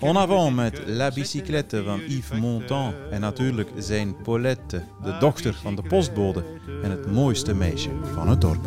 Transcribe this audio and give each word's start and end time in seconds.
En 0.00 0.16
avant 0.16 0.54
met 0.54 0.82
La 0.86 1.10
Bicyclette 1.10 1.76
le 1.76 1.82
van 1.82 2.00
Yves 2.08 2.38
Montand 2.38 2.94
en 3.10 3.20
natuurlijk 3.20 3.70
zijn 3.78 4.16
Paulette, 4.22 4.82
de 5.02 5.16
dochter 5.20 5.54
van 5.62 5.74
de 5.74 5.82
postbode 5.82 6.44
en 6.82 6.90
het 6.90 7.12
mooiste 7.12 7.54
meisje 7.54 7.90
van 8.14 8.28
het 8.28 8.40
dorp. 8.40 8.66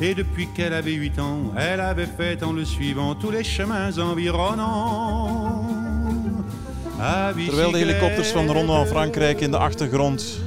Et 0.00 0.16
depuis 0.16 0.48
qu'elle 0.54 0.74
avait 0.74 0.96
8 0.96 1.18
ans, 1.18 1.54
elle 1.54 1.80
avait 1.80 2.08
fait 2.16 2.42
en 2.42 2.54
le 2.54 2.64
suivant 2.64 3.20
tous 3.20 3.32
les 3.32 3.54
chemins 3.54 3.98
environnants. 3.98 5.70
Terwijl 7.46 7.70
de 7.70 7.78
helikopters 7.78 8.28
van 8.28 8.46
de 8.46 8.52
Ronde 8.52 8.72
van. 8.72 8.86
Frankrijk 8.86 9.40
in 9.40 9.50
de 9.50 9.58
achtergrond 9.58 10.40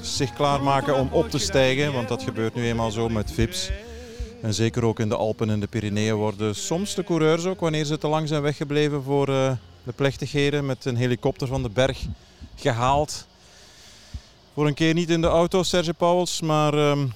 zich 0.00 0.32
klaarmaken 0.32 0.96
om 0.96 1.08
op 1.10 1.30
te 1.30 1.38
stijgen, 1.38 1.92
want 1.92 2.08
dat 2.08 2.22
gebeurt 2.22 2.54
nu 2.54 2.64
eenmaal 2.64 2.90
zo 2.90 3.08
met 3.08 3.32
VIP's. 3.32 3.70
En 4.42 4.54
zeker 4.54 4.84
ook 4.84 5.00
in 5.00 5.08
de 5.08 5.16
Alpen 5.16 5.50
en 5.50 5.60
de 5.60 5.66
Pyreneeën 5.66 6.14
worden 6.14 6.54
soms 6.54 6.94
de 6.94 7.04
coureurs 7.04 7.44
ook, 7.44 7.60
wanneer 7.60 7.84
ze 7.84 7.98
te 7.98 8.08
lang 8.08 8.28
zijn 8.28 8.42
weggebleven 8.42 9.02
voor 9.02 9.28
eh, 9.28 9.52
de 9.82 9.92
plechtigheden, 9.92 10.66
met 10.66 10.84
een 10.84 10.96
helikopter 10.96 11.46
van 11.46 11.62
de 11.62 11.68
berg 11.68 11.98
gehaald. 12.56 13.26
Voor 14.54 14.66
een 14.66 14.74
keer 14.74 14.94
niet 14.94 15.10
in 15.10 15.20
de 15.20 15.26
auto, 15.26 15.62
Serge 15.62 15.94
Pauwels, 15.94 16.40
maar 16.40 16.74
ehm, 16.74 17.06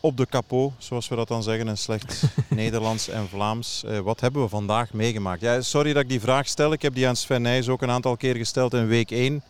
op 0.00 0.16
de 0.16 0.26
capot, 0.26 0.72
zoals 0.78 1.08
we 1.08 1.16
dat 1.16 1.28
dan 1.28 1.42
zeggen 1.42 1.68
in 1.68 1.78
slecht 1.78 2.22
Nederlands 2.48 3.08
en 3.08 3.28
Vlaams. 3.28 3.84
Eh, 3.84 3.98
wat 3.98 4.20
hebben 4.20 4.42
we 4.42 4.48
vandaag 4.48 4.92
meegemaakt? 4.92 5.40
Ja, 5.40 5.60
sorry 5.60 5.92
dat 5.92 6.02
ik 6.02 6.08
die 6.08 6.20
vraag 6.20 6.48
stel. 6.48 6.72
Ik 6.72 6.82
heb 6.82 6.94
die 6.94 7.08
aan 7.08 7.16
Sven 7.16 7.42
Nijs 7.42 7.68
ook 7.68 7.82
een 7.82 7.90
aantal 7.90 8.16
keer 8.16 8.36
gesteld 8.36 8.74
in 8.74 8.86
week 8.86 9.10
1. 9.10 9.42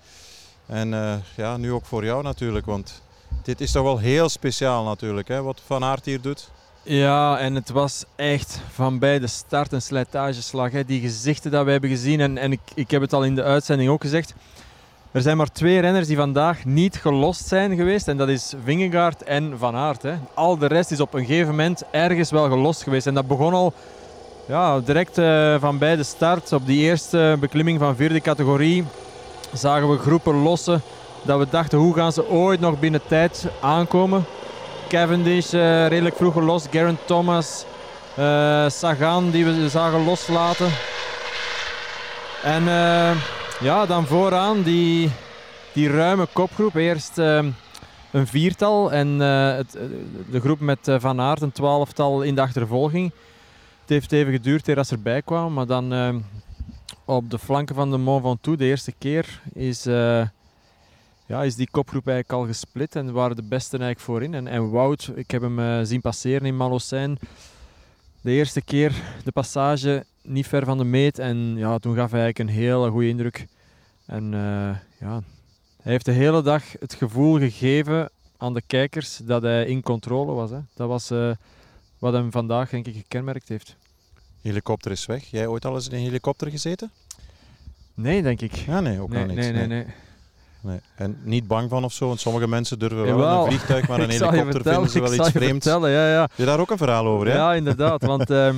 En 0.67 0.95
eh, 0.95 1.15
ja, 1.37 1.57
nu 1.57 1.73
ook 1.73 1.87
voor 1.87 2.05
jou 2.05 2.23
natuurlijk, 2.23 2.67
want 2.67 3.03
dit 3.43 3.61
is 3.61 3.73
toch 3.73 3.83
wel 3.83 3.99
heel 3.99 4.29
speciaal 4.29 4.85
natuurlijk, 4.85 5.29
hè, 5.29 5.43
wat 5.43 5.61
Van 5.67 5.85
Aert 5.85 6.05
hier 6.05 6.21
doet. 6.21 6.51
Ja, 6.93 7.39
en 7.39 7.55
het 7.55 7.71
was 7.71 8.05
echt 8.17 8.61
van 8.71 8.99
bij 8.99 9.19
de 9.19 9.27
start 9.27 9.73
een 9.73 9.83
slijtageslag. 9.83 10.73
Hè. 10.73 10.85
Die 10.85 11.01
gezichten 11.01 11.51
dat 11.51 11.65
we 11.65 11.71
hebben 11.71 11.91
gezien. 11.91 12.21
En, 12.21 12.39
en 12.39 12.53
ik, 12.53 12.61
ik 12.75 12.91
heb 12.91 13.01
het 13.01 13.13
al 13.13 13.25
in 13.25 13.35
de 13.35 13.43
uitzending 13.43 13.91
ook 13.91 14.01
gezegd. 14.01 14.35
Er 15.11 15.21
zijn 15.21 15.37
maar 15.37 15.53
twee 15.53 15.81
renners 15.81 16.07
die 16.07 16.17
vandaag 16.17 16.65
niet 16.65 16.97
gelost 16.97 17.47
zijn 17.47 17.77
geweest. 17.77 18.09
En 18.09 18.17
dat 18.17 18.29
is 18.29 18.55
Vingegaard 18.65 19.23
en 19.23 19.59
Van 19.59 19.75
Aert. 19.75 20.03
Hè. 20.03 20.15
Al 20.35 20.59
de 20.59 20.67
rest 20.67 20.91
is 20.91 21.01
op 21.01 21.15
een 21.15 21.25
gegeven 21.25 21.49
moment 21.49 21.83
ergens 21.91 22.31
wel 22.31 22.49
gelost 22.49 22.83
geweest. 22.83 23.07
En 23.07 23.15
dat 23.15 23.27
begon 23.27 23.55
al 23.55 23.73
ja, 24.47 24.81
direct 24.81 25.19
eh, 25.19 25.55
van 25.61 25.79
bij 25.79 25.97
de 25.97 26.03
start. 26.03 26.53
Op 26.53 26.67
die 26.67 26.81
eerste 26.81 27.37
beklimming 27.41 27.79
van 27.79 27.97
vierde 27.97 28.21
categorie 28.21 28.85
zagen 29.53 29.91
we 29.91 29.99
groepen 29.99 30.35
lossen. 30.35 30.83
Dat 31.23 31.39
we 31.39 31.47
dachten, 31.51 31.79
hoe 31.79 31.95
gaan 31.95 32.13
ze 32.13 32.29
ooit 32.29 32.61
nog 32.61 32.81
binnen 32.81 33.01
tijd 33.07 33.47
aankomen? 33.61 34.25
Cavendish 34.91 35.53
eh, 35.53 35.87
redelijk 35.87 36.17
vroeg 36.17 36.33
gelost. 36.33 36.69
Geraint 36.71 37.07
Thomas. 37.07 37.65
eh, 38.17 38.69
Sagan 38.69 39.31
die 39.31 39.45
we 39.45 39.69
zagen 39.69 40.05
loslaten. 40.05 40.71
En 42.43 42.69
eh, 42.69 43.17
ja, 43.61 43.87
dan 43.87 44.07
vooraan 44.07 44.63
die, 44.63 45.11
die 45.73 45.91
ruime 45.91 46.27
kopgroep. 46.33 46.75
Eerst 46.75 47.19
een 47.19 48.27
viertal 48.27 48.93
en 48.93 49.09
het, 49.19 49.79
de 50.31 50.41
groep 50.41 50.61
met 50.61 50.79
Van 50.99 51.21
Aert 51.21 51.43
een 51.43 51.53
twaalftal 51.53 52.23
in 52.23 52.35
de 52.35 52.41
achtervolging. 52.41 53.13
Het 53.81 53.89
heeft 53.89 54.13
even 54.13 54.33
geduurd 54.33 54.69
eer 54.69 54.85
ze 54.85 54.95
erbij 54.95 55.23
kwamen, 55.23 55.53
maar 55.53 55.67
dan 55.67 56.25
op 57.05 57.31
de 57.31 57.39
flanken 57.39 57.75
van 57.75 57.91
de 57.91 57.99
Mont 57.99 58.23
Ventoux 58.23 58.59
de 58.59 58.65
eerste 58.65 58.93
keer 58.99 59.41
is, 59.53 59.85
ja, 61.31 61.45
is 61.45 61.55
die 61.55 61.71
kopgroep 61.71 62.09
eigenlijk 62.09 62.41
al 62.41 62.47
gesplit 62.47 62.97
en 62.97 63.13
waren 63.13 63.37
de 63.37 63.43
besten 63.43 63.81
eigenlijk 63.81 64.11
voorin. 64.11 64.35
En, 64.35 64.47
en 64.47 64.71
Wout, 64.71 65.13
ik 65.15 65.31
heb 65.31 65.43
hem 65.43 65.59
eh, 65.59 65.81
zien 65.83 66.01
passeren 66.01 66.47
in 66.47 66.57
Malocijn. 66.57 67.19
De 68.21 68.31
eerste 68.31 68.63
keer 68.63 69.03
de 69.25 69.33
passage 69.33 70.05
niet 70.23 70.47
ver 70.47 70.65
van 70.65 70.79
de 70.79 70.85
meet 70.85 71.19
en 71.19 71.57
ja, 71.57 71.79
toen 71.79 71.95
gaf 71.95 72.11
hij 72.11 72.21
eigenlijk 72.21 72.51
een 72.51 72.57
hele 72.57 72.91
goede 72.91 73.09
indruk. 73.09 73.47
En 74.07 74.35
eh, 74.35 74.77
ja, 75.01 75.23
hij 75.83 75.93
heeft 75.93 76.05
de 76.05 76.13
hele 76.13 76.43
dag 76.43 76.65
het 76.81 76.95
gevoel 76.95 77.39
gegeven 77.39 78.11
aan 78.37 78.55
de 78.55 78.63
kijkers 78.67 79.17
dat 79.17 79.43
hij 79.43 79.67
in 79.67 79.83
controle 79.83 80.33
was. 80.33 80.51
Hè. 80.51 80.59
Dat 80.75 80.89
was 80.89 81.11
eh, 81.11 81.31
wat 81.99 82.13
hem 82.13 82.31
vandaag 82.31 82.71
denk 82.71 82.87
ik 82.87 82.95
gekenmerkt 82.95 83.49
heeft. 83.49 83.77
Helikopter 84.43 84.91
is 84.91 85.07
weg. 85.07 85.25
Jij 85.25 85.47
ooit 85.47 85.65
al 85.65 85.75
eens 85.75 85.89
in 85.89 85.95
een 85.95 86.05
helikopter 86.05 86.51
gezeten? 86.51 86.91
Nee, 87.95 88.23
denk 88.23 88.41
ik. 88.41 88.53
Ja, 88.53 88.81
nee, 88.81 89.01
ook 89.01 89.11
nee, 89.11 89.21
al 89.21 89.27
niet. 89.27 89.37
nee, 89.37 89.53
nee, 89.53 89.67
nee. 89.67 89.85
Nee. 89.85 89.95
En 90.95 91.19
niet 91.23 91.47
bang 91.47 91.71
van 91.71 91.85
of 91.85 91.93
zo, 91.93 92.07
want 92.07 92.21
sommige 92.21 92.49
mensen 92.49 92.79
durven 92.79 93.17
wel 93.17 93.41
een 93.41 93.47
vliegtuig, 93.47 93.89
maar 93.89 94.01
een 94.01 94.11
je 94.11 94.13
helikopter 94.13 94.63
vinden 94.63 94.91
ze 94.91 95.01
wel 95.01 95.15
iets 95.15 95.27
je 95.27 95.33
vreemds. 95.33 95.67
vertellen, 95.67 95.91
ja, 95.91 96.09
ja. 96.11 96.21
Heb 96.21 96.31
je 96.35 96.45
daar 96.45 96.61
ook 96.61 96.71
een 96.71 96.77
verhaal 96.77 97.07
over, 97.07 97.27
hè? 97.27 97.35
Ja, 97.35 97.55
inderdaad. 97.55 98.03
Want 98.03 98.31
ehm, 98.41 98.57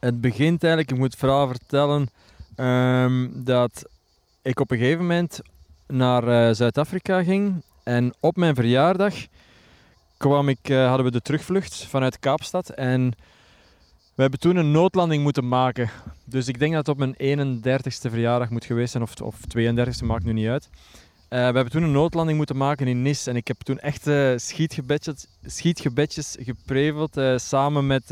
het 0.00 0.20
begint 0.20 0.62
eigenlijk, 0.62 0.90
ik 0.92 0.98
moet 0.98 1.10
het 1.10 1.18
verhaal 1.18 1.46
vertellen, 1.46 2.10
ehm, 2.56 3.28
dat 3.32 3.84
ik 4.42 4.60
op 4.60 4.70
een 4.70 4.78
gegeven 4.78 5.00
moment 5.00 5.40
naar 5.86 6.28
eh, 6.28 6.54
Zuid-Afrika 6.54 7.22
ging. 7.22 7.62
En 7.82 8.14
op 8.20 8.36
mijn 8.36 8.54
verjaardag 8.54 9.14
kwam 10.16 10.48
ik, 10.48 10.68
eh, 10.68 10.86
hadden 10.86 11.06
we 11.06 11.12
de 11.12 11.22
terugvlucht 11.22 11.86
vanuit 11.88 12.18
Kaapstad. 12.18 12.68
En 12.68 13.12
we 14.14 14.22
hebben 14.22 14.40
toen 14.40 14.56
een 14.56 14.70
noodlanding 14.70 15.22
moeten 15.22 15.48
maken. 15.48 15.90
Dus 16.24 16.48
ik 16.48 16.58
denk 16.58 16.74
dat 16.74 16.86
het 16.86 16.96
op 16.96 17.14
mijn 17.14 17.38
31ste 17.38 18.10
verjaardag 18.10 18.50
moet 18.50 18.64
geweest 18.64 18.90
zijn, 18.90 19.02
of, 19.02 19.20
of 19.20 19.36
32ste, 19.58 20.04
maakt 20.04 20.24
nu 20.24 20.32
niet 20.32 20.48
uit. 20.48 20.68
Eh, 21.28 21.38
we 21.38 21.44
hebben 21.44 21.70
toen 21.70 21.82
een 21.82 21.92
noodlanding 21.92 22.36
moeten 22.36 22.56
maken 22.56 22.86
in 22.86 23.02
Nis. 23.02 23.26
En 23.26 23.36
ik 23.36 23.48
heb 23.48 23.60
toen 23.60 23.78
echt 23.78 24.06
eh, 24.06 24.32
schietgebedjes, 24.36 25.26
schietgebedjes 25.46 26.36
gepreveld 26.40 27.16
eh, 27.16 27.36
samen 27.36 27.86
met, 27.86 28.08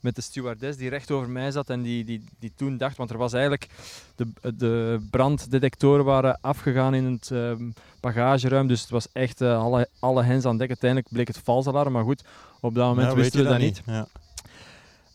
met 0.00 0.14
de 0.14 0.20
stewardess 0.22 0.78
die 0.78 0.88
recht 0.88 1.10
over 1.10 1.28
mij 1.28 1.50
zat. 1.50 1.70
En 1.70 1.82
die, 1.82 2.04
die, 2.04 2.24
die 2.38 2.52
toen 2.56 2.76
dacht, 2.76 2.96
want 2.96 3.10
er 3.10 3.18
was 3.18 3.32
eigenlijk... 3.32 3.68
De, 4.16 4.54
de 4.56 5.06
branddetectoren 5.10 6.04
waren 6.04 6.38
afgegaan 6.40 6.94
in 6.94 7.04
het 7.04 7.30
ehm, 7.30 7.70
bagageruim. 8.00 8.66
Dus 8.66 8.80
het 8.80 8.90
was 8.90 9.08
echt 9.12 9.40
alle, 9.40 9.88
alle 9.98 10.22
hens 10.22 10.44
aan 10.44 10.58
dek. 10.58 10.68
Uiteindelijk 10.68 11.12
bleek 11.12 11.28
het 11.28 11.40
vals 11.44 11.66
alarm. 11.66 11.92
Maar 11.92 12.04
goed, 12.04 12.24
op 12.60 12.74
dat 12.74 12.86
moment 12.88 13.08
Ja, 13.08 13.14
wisten 13.14 13.42
we 13.42 13.48
dat 13.48 13.58
niet. 13.58 13.82
Ja. 13.86 14.06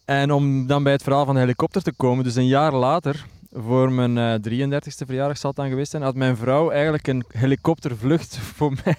En 0.06 0.32
om 0.32 0.68
dan 0.68 0.84
bij 0.84 0.92
het 0.92 1.04
verhaal 1.04 1.26
van 1.26 1.34
de 1.34 1.40
helikopter 1.40 1.82
te 1.82 1.94
komen, 1.94 2.24
dus 2.24 2.36
een 2.36 2.48
jaar 2.48 2.74
later, 2.74 3.26
voor 3.54 3.92
mijn 3.92 4.18
eh 4.18 4.68
33ste 4.70 5.06
verjaardag 5.06 5.38
zal 5.38 5.50
het 5.50 5.60
dan 5.60 5.70
geweest 5.70 5.92
zijn, 5.92 6.04
had 6.04 6.16
mijn 6.16 6.38
vrouw 6.38 6.70
eigenlijk 6.72 7.08
een 7.08 7.24
helikoptervlucht 7.32 8.38
voor 8.56 8.74
mij 8.84 8.96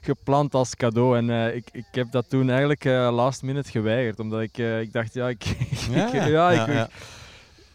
gepland 0.00 0.54
als 0.54 0.74
cadeau. 0.76 1.16
En 1.16 1.30
eh, 1.30 1.54
ik, 1.56 1.68
ik 1.72 1.84
heb 1.90 2.10
dat 2.10 2.24
toen 2.28 2.48
eigenlijk 2.50 2.84
eh, 2.84 3.08
last 3.12 3.42
minute 3.42 3.70
geweigerd, 3.70 4.18
omdat 4.20 4.40
ik, 4.40 4.58
eh, 4.58 4.80
ik 4.80 4.92
dacht, 4.92 5.14
ja, 5.14 5.28
ik... 5.28 5.44
Ja, 5.90 6.06
ik- 6.06 6.12
ja, 6.12 6.26
ja, 6.26 6.50
ik- 6.50 6.66
ja. 6.74 6.88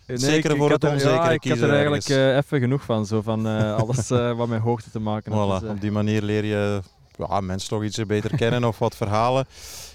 Nee, 0.07 0.17
Zekere 0.17 0.53
ik- 0.53 0.59
voor 0.59 0.71
het 0.71 0.81
had 0.81 0.91
er- 0.91 0.97
onzekere 0.97 1.23
Ja, 1.23 1.29
ik 1.31 1.43
had 1.47 1.57
er 1.57 1.69
eigenlijk 1.73 2.09
eh, 2.09 2.35
even 2.35 2.59
genoeg 2.59 2.83
van, 2.83 3.05
zo 3.05 3.21
van 3.21 3.47
eh, 3.47 3.75
alles 3.75 4.11
eh, 4.11 4.37
wat 4.37 4.47
met 4.47 4.61
hoogte 4.61 4.91
te 4.91 4.99
maken 4.99 5.31
had. 5.31 5.47
Voilà, 5.47 5.59
Dus, 5.59 5.69
eh, 5.69 5.75
op 5.75 5.81
die 5.81 5.91
manier 5.91 6.21
leer 6.21 6.45
je 6.45 6.81
ja, 7.17 7.41
mensen 7.41 7.69
toch 7.69 7.83
iets 7.83 8.05
beter 8.05 8.35
kennen 8.35 8.63
of 8.63 8.79
wat 8.79 8.95
verhalen. 8.95 9.45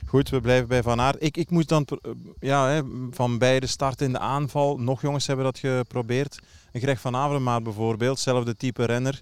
Goed, 0.09 0.29
we 0.31 0.41
blijven 0.41 0.69
bij 0.69 0.83
Van 0.83 1.01
Aert. 1.01 1.17
Ik, 1.23 1.37
ik 1.37 1.51
moet 1.51 1.69
dan 1.69 1.85
eh, 2.03 2.11
ja, 2.41 2.69
hè, 2.69 2.81
van 3.11 3.39
bij 3.39 3.61
de 3.61 3.67
start 3.67 4.01
in 4.01 4.13
de 4.13 4.19
aanval, 4.19 4.79
nog 4.79 5.01
jongens 5.03 5.27
hebben 5.27 5.45
dat 5.45 5.59
geprobeerd. 5.59 6.39
Een 6.73 6.81
Greg 6.81 7.01
van 7.01 7.17
Avermaat 7.17 7.63
bijvoorbeeld, 7.63 8.15
hetzelfde 8.15 8.57
type 8.57 8.85
renner. 8.85 9.21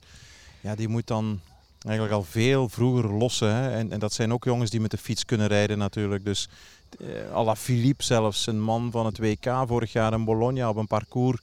Ja, 0.61 0.75
die 0.75 0.89
moet 0.89 1.07
dan 1.07 1.41
eigenlijk 1.87 2.17
al 2.17 2.23
veel 2.25 2.69
vroeger 2.69 3.13
lossen. 3.13 3.55
Hè. 3.55 3.71
En, 3.71 3.93
en 3.93 3.99
dat 3.99 4.13
zijn 4.13 4.33
ook 4.33 4.45
jongens 4.45 4.71
die 4.71 4.81
met 4.81 4.91
de 4.91 4.97
fiets 4.99 5.25
kunnen 5.25 5.47
rijden 5.47 5.79
natuurlijk. 5.79 6.25
Dus 6.25 6.49
eh, 7.01 7.35
à 7.35 7.43
la 7.45 7.57
Philippe 7.57 8.05
zelfs, 8.05 8.47
een 8.47 8.61
man 8.61 8.91
van 8.91 9.07
het 9.07 9.19
WK 9.19 9.65
vorig 9.67 9.93
jaar 9.93 10.13
in 10.13 10.25
Bologna 10.25 10.69
op 10.69 10.77
een 10.77 10.87
parcours 10.87 11.39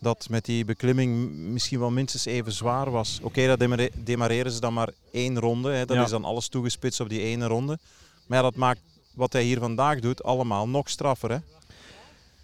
dat 0.00 0.26
met 0.30 0.44
die 0.44 0.64
beklimming 0.64 1.30
misschien 1.34 1.78
wel 1.78 1.90
minstens 1.90 2.24
even 2.24 2.52
zwaar 2.52 2.90
was. 2.90 3.18
Oké, 3.22 3.46
dat 3.46 3.58
demare- 3.58 3.90
demareren 3.94 4.52
ze 4.52 4.60
dan 4.60 4.74
maar 4.74 4.88
één 5.12 5.38
ronde. 5.38 5.70
Hè. 5.72 5.84
Dat 5.84 5.96
Ja. 5.96 6.02
is 6.04 6.10
dan 6.10 6.24
alles 6.24 6.48
toegespitst 6.48 7.00
op 7.00 7.08
die 7.08 7.20
ene 7.20 7.46
ronde. 7.46 7.78
Maar 8.26 8.42
dat 8.42 8.56
maakt 8.56 8.80
wat 9.14 9.32
hij 9.32 9.42
hier 9.42 9.58
vandaag 9.58 10.00
doet 10.00 10.22
allemaal 10.22 10.68
nog 10.68 10.88
straffer. 10.88 11.30
Hè. 11.30 11.38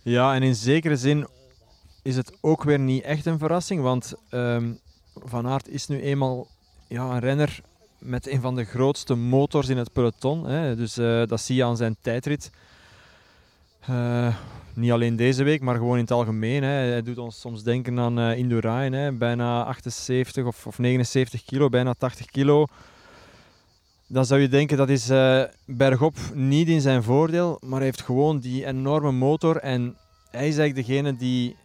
Ja, 0.03 0.35
en 0.35 0.43
in 0.43 0.55
zekere 0.55 0.97
zin 0.97 1.27
is 2.03 2.17
het 2.17 2.32
ook 2.41 2.62
weer 2.65 2.79
niet 2.79 3.03
echt 3.03 3.27
een 3.27 3.38
verrassing, 3.38 3.82
want 3.82 4.15
ehm, 4.29 4.73
Van 5.15 5.47
Aert 5.47 5.69
is 5.69 5.87
nu 5.87 6.00
eenmaal 6.00 6.47
ja, 6.88 7.11
een 7.11 7.19
renner 7.19 7.61
met 7.99 8.29
een 8.29 8.41
van 8.41 8.55
de 8.55 8.65
grootste 8.65 9.15
motors 9.15 9.69
in 9.69 9.77
het 9.77 9.93
peloton. 9.93 10.47
Hè. 10.47 10.77
Dus 10.77 10.99
uh, 10.99 11.27
dat 11.27 11.41
zie 11.41 11.56
je 11.56 11.65
aan 11.65 11.77
zijn 11.77 11.97
tijdrit. 12.00 12.50
Uh, 13.91 14.37
niet 14.75 14.91
alleen 14.91 15.17
deze 15.17 15.43
week, 15.43 15.61
maar 15.61 15.75
gewoon 15.75 15.97
in 15.97 16.03
het 16.03 16.11
algemeen. 16.11 16.62
Hè. 16.62 16.71
Hij 16.71 17.03
doet 17.03 17.19
ons 17.19 17.41
soms 17.41 17.62
denken 17.62 17.99
aan 17.99 18.19
uh, 18.19 18.38
Indurain. 18.38 19.19
Bijna 19.19 19.62
78 19.62 20.44
of, 20.44 20.67
of 20.67 20.79
79 20.79 21.44
kilo, 21.44 21.69
bijna 21.69 21.94
80 21.94 22.26
kilo. 22.26 22.67
Dan 24.12 24.25
zou 24.25 24.41
je 24.41 24.49
denken 24.49 24.77
dat 24.77 24.89
is 24.89 25.11
uh, 25.11 25.43
bergop 25.65 26.17
niet 26.35 26.69
in 26.69 26.81
zijn 26.81 27.03
voordeel, 27.03 27.59
maar 27.61 27.77
hij 27.77 27.85
heeft 27.85 28.03
gewoon 28.03 28.39
die 28.39 28.67
enorme 28.67 29.12
motor. 29.12 29.57
En 29.57 29.97
hij 30.31 30.49
is 30.49 30.59
eigenlijk 30.59 30.87
degene 30.87 31.17
die 31.17 31.57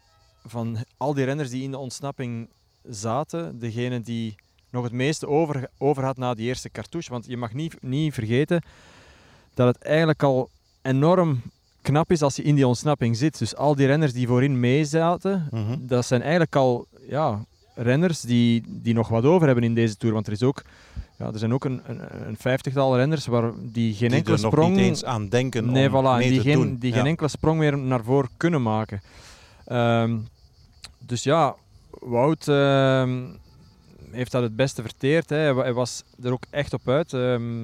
van 0.46 0.78
al 0.98 1.14
die 1.14 1.26
renners 1.26 1.50
die 1.50 1.64
in 1.64 1.72
de 1.72 1.78
ontsnapping 1.78 2.50
zaten, 2.90 3.60
degene 3.60 4.02
die 4.02 4.36
nog 4.70 4.84
het 4.84 4.92
meeste 4.92 5.28
over, 5.28 5.70
over 5.78 6.04
had 6.04 6.18
na 6.18 6.34
die 6.34 6.48
eerste 6.48 6.70
cartouche. 6.70 7.12
Want 7.12 7.26
je 7.26 7.38
mag 7.38 7.54
niet, 7.54 7.82
niet 7.82 8.14
vergeten 8.14 8.62
dat 9.54 9.76
het 9.76 9.84
eigenlijk 9.84 10.24
al 10.24 10.50
enorm 10.82 11.42
knap 11.82 12.12
is 12.12 12.22
als 12.22 12.36
je 12.36 12.44
in 12.44 12.56
die 12.56 12.68
ontsnapping 12.68 13.18
zit. 13.18 13.38
Dus 13.38 13.56
al 13.56 13.76
die 13.76 13.86
renners 13.86 14.14
die 14.14 14.28
voorin 14.28 14.60
mee 14.60 14.86
zaten, 14.86 15.48
mm 15.52 15.66
-hmm. 15.66 15.88
dat 15.88 16.06
zijn 16.06 16.22
eigenlijk 16.22 16.56
al 16.56 16.88
ja, 17.10 17.46
renners 17.76 18.22
die, 18.22 18.64
die 18.68 18.94
nog 18.94 19.08
wat 19.08 19.24
over 19.24 19.46
hebben 19.46 19.64
in 19.66 19.74
deze 19.74 19.98
Tour. 19.98 20.14
Want 20.14 20.28
er, 20.28 20.34
is 20.34 20.44
ook, 20.44 20.64
ja, 21.18 21.26
er 21.32 21.40
zijn 21.40 21.54
ook 21.54 21.66
een, 21.66 21.82
een, 21.86 22.28
een 22.28 22.38
vijftigtal 22.38 22.98
renners 22.98 23.26
waar 23.26 23.52
die 23.62 23.94
geen 23.94 24.10
die 24.10 24.18
enkele 24.18 24.38
sprong... 24.38 24.76
niet 24.76 24.86
eens 24.86 25.04
aan 25.06 25.28
denken 25.30 25.72
nee, 25.72 25.94
om 25.94 26.04
voilà, 26.06 26.18
mee 26.18 26.30
die 26.30 26.38
te 26.42 26.44
geen, 26.46 26.54
doen. 26.54 26.76
Die 26.78 26.90
Ja. 26.92 26.98
geen 26.98 27.06
enkele 27.06 27.30
sprong 27.30 27.60
meer 27.60 27.78
naar 27.78 28.04
voren 28.04 28.30
kunnen 28.38 28.62
maken. 28.62 29.02
Ehm, 29.66 30.18
dus 31.00 31.24
ja, 31.24 31.56
Wout 32.00 32.48
ehm, 32.48 33.24
heeft 34.12 34.32
dat 34.32 34.42
het 34.44 34.56
beste 34.56 34.82
verteerd. 34.82 35.30
Hè. 35.30 35.36
Hij 35.38 35.54
wa- 35.54 35.64
Hij 35.64 35.74
was 35.74 36.04
er 36.24 36.32
ook 36.32 36.44
echt 36.50 36.74
op 36.74 36.88
uit. 36.90 37.14
Ehm, 37.14 37.64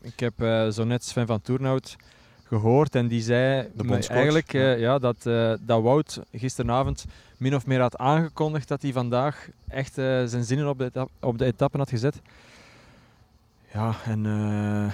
ik 0.00 0.20
heb 0.20 0.32
eh, 0.42 0.68
zo 0.68 0.84
net 0.84 1.04
Sven 1.04 1.26
van 1.26 1.42
Toernout 1.42 1.96
gehoord 2.44 2.94
en 2.94 3.08
die 3.08 3.22
zei 3.22 3.68
eigenlijk 4.08 4.52
eh, 4.54 4.60
ja. 4.62 4.74
ja, 4.74 4.98
dat, 4.98 5.26
eh, 5.26 5.52
dat 5.60 5.82
Wout 5.82 6.20
gisteravond 6.32 7.04
min 7.36 7.54
of 7.54 7.66
meer 7.66 7.80
had 7.80 7.96
aangekondigd 7.96 8.68
dat 8.68 8.82
hij 8.82 8.92
vandaag 8.92 9.48
echt 9.68 9.98
eh, 9.98 10.04
zijn 10.24 10.44
zinnen 10.44 10.68
op 10.68 10.78
de, 10.78 11.06
op 11.20 11.38
de 11.38 11.44
etappen 11.44 11.78
had 11.80 11.88
gezet. 11.90 12.20
Ja, 13.74 13.96
en 14.04 14.26
eh, 14.26 14.92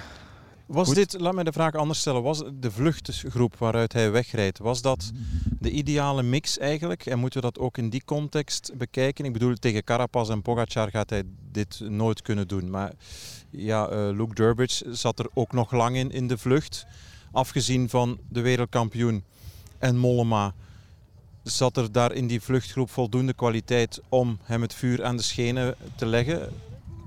Was 0.65 0.87
Goed. 0.87 0.95
dit, 0.95 1.19
laat 1.19 1.33
mij 1.33 1.43
de 1.43 1.51
vraag 1.51 1.75
anders 1.75 1.99
stellen, 1.99 2.21
was 2.21 2.43
de 2.53 2.71
vluchtgroep 2.71 3.57
waaruit 3.57 3.93
hij 3.93 4.11
wegrijdt, 4.11 4.57
was 4.57 4.81
dat 4.81 5.11
de 5.59 5.71
ideale 5.71 6.23
mix 6.23 6.57
eigenlijk? 6.57 7.05
En 7.05 7.19
moeten 7.19 7.41
we 7.41 7.51
dat 7.51 7.63
ook 7.63 7.77
in 7.77 7.89
die 7.89 8.03
context 8.05 8.71
bekijken? 8.77 9.25
Ik 9.25 9.33
bedoel, 9.33 9.55
tegen 9.55 9.83
Carapaz 9.83 10.29
en 10.29 10.41
Pogacar 10.41 10.89
gaat 10.89 11.09
hij 11.09 11.23
dit 11.51 11.79
nooit 11.79 12.21
kunnen 12.21 12.47
doen. 12.47 12.69
Maar 12.69 12.91
ja, 13.49 13.87
eh, 13.87 13.97
Luke 13.97 14.33
Durbridge 14.33 14.95
zat 14.95 15.19
er 15.19 15.29
ook 15.33 15.51
nog 15.51 15.71
lang 15.71 15.95
in, 15.95 16.11
in 16.11 16.27
de 16.27 16.37
vlucht. 16.37 16.85
Afgezien 17.31 17.89
van 17.89 18.19
de 18.29 18.41
wereldkampioen 18.41 19.23
en 19.77 19.97
Mollema, 19.97 20.53
zat 21.43 21.77
er 21.77 21.91
daar 21.91 22.13
in 22.13 22.27
die 22.27 22.41
vluchtgroep 22.41 22.89
voldoende 22.89 23.33
kwaliteit 23.33 24.01
om 24.09 24.37
hem 24.43 24.61
het 24.61 24.73
vuur 24.73 25.05
aan 25.05 25.17
de 25.17 25.23
schenen 25.23 25.75
te 25.95 26.05
leggen? 26.05 26.49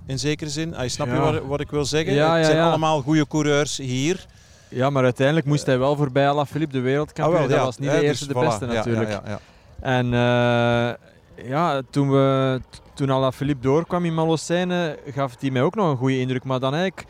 In 0.07 0.19
zekere 0.19 0.51
zin. 0.51 0.75
Ah, 0.75 0.89
snap 0.89 1.07
je 1.07 1.19
wat, 1.19 1.43
wat 1.45 1.61
ik 1.61 1.71
wil 1.71 1.85
zeggen? 1.85 2.15
Ja, 2.15 2.29
het 2.31 2.39
ja, 2.39 2.45
zijn 2.45 2.57
ja. 2.57 2.69
allemaal 2.69 3.03
goede 3.03 3.27
coureurs 3.27 3.77
hier. 3.77 4.27
ja, 4.69 4.91
maar 4.91 5.05
uiteindelijk 5.05 5.47
moest 5.47 5.67
hij 5.67 5.79
wel 5.79 5.97
voorbij 5.97 6.29
Alaphilippe, 6.29 6.75
de 6.75 6.81
wereldkampioen. 6.81 7.41
Ah, 7.41 7.47
wel, 7.47 7.57
dat 7.57 7.67
was 7.67 7.79
niet 7.79 7.91
de 7.91 7.97
dus 7.97 8.05
eerste, 8.05 8.27
de 8.27 8.35
voilà. 8.35 8.45
beste 8.45 8.67
Ja, 8.67 8.73
natuurlijk. 8.73 9.11
Ja, 9.11 9.23
ja, 9.25 9.31
ja. 9.31 9.41
En 9.81 10.07
eh, 10.07 11.49
ja, 11.49 11.83
toen, 11.91 12.11
we, 12.11 12.61
toen 12.95 13.11
Alaphilippe 13.11 13.63
doorkwam 13.63 14.05
in 14.05 14.15
Malocène, 14.15 14.99
gaf 15.11 15.35
hij 15.41 15.51
mij 15.51 15.63
ook 15.63 15.75
nog 15.75 15.91
een 15.91 15.97
goede 15.97 16.19
indruk. 16.19 16.45
Maar 16.45 16.61
dan 16.61 16.75
eigenlijk 16.75 17.07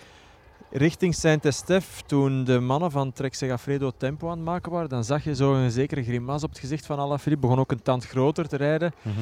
richting 0.70 1.14
Saint-Estèphe, 1.14 2.02
toen 2.06 2.44
de 2.44 2.61
mannen 2.61 2.91
van 2.91 3.12
Trek 3.12 3.35
Segafredo 3.35 3.93
tempo 3.96 4.31
aan 4.31 4.37
het 4.37 4.44
maken 4.44 4.73
waren, 4.73 4.88
dan 4.88 5.05
zag 5.05 5.25
je 5.25 5.35
zo 5.35 5.55
een 5.55 5.70
zekere 5.70 6.02
grimas 6.02 6.43
op 6.43 6.50
het 6.50 6.58
gezicht 6.58 6.87
van 6.87 6.99
Alaphilippe. 6.99 7.46
Begon 7.46 7.61
ook 7.61 7.73
een 7.73 7.82
tand 7.82 8.06
groter 8.06 8.49
te 8.49 8.56
rijden. 8.56 8.94
Mhm. 9.02 9.20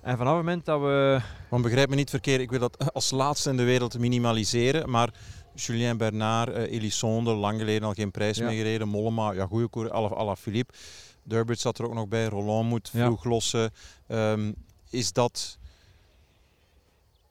En 0.00 0.16
vanaf 0.16 0.36
het 0.36 0.44
moment 0.44 0.64
dat 0.64 0.80
we... 0.80 1.20
Want 1.48 1.62
begrijp 1.62 1.88
me 1.88 1.94
niet 1.94 2.10
verkeerd, 2.10 2.40
ik 2.40 2.50
wil 2.50 2.58
dat 2.58 2.92
als 2.94 3.10
laatste 3.10 3.50
in 3.50 3.56
de 3.56 3.64
wereld 3.64 3.98
minimaliseren. 3.98 4.90
Maar 4.90 5.12
Julien 5.54 5.96
Bernard, 5.96 6.52
eh 6.52 6.72
Elisonde, 6.72 7.30
lang 7.34 7.58
geleden 7.58 7.88
al 7.88 7.94
geen 7.94 8.10
prijs 8.10 8.36
Ja. 8.36 8.44
meer 8.46 8.56
gereden. 8.56 8.88
Mollema, 8.88 9.32
ja, 9.32 9.46
goede 9.46 9.68
koer, 9.68 9.92
Ala, 9.92 10.08
Ala 10.08 10.36
Philippe. 10.36 10.74
Durbridge 11.22 11.60
zat 11.62 11.78
er 11.78 11.84
ook 11.84 11.94
nog 11.94 12.08
bij. 12.08 12.26
Roland 12.26 12.68
moet 12.68 12.90
Ja. 12.92 13.04
vroeg 13.04 13.24
lossen. 13.24 13.70
Ehm, 14.06 14.52
is 14.90 15.12
dat 15.12 15.58